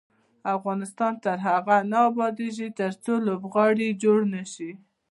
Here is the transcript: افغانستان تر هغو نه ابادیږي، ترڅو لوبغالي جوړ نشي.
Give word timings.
افغانستان 0.55 1.13
تر 1.23 1.37
هغو 1.47 1.77
نه 1.91 1.99
ابادیږي، 2.09 2.67
ترڅو 2.79 3.13
لوبغالي 3.27 3.89
جوړ 4.03 4.19
نشي. 4.33 4.71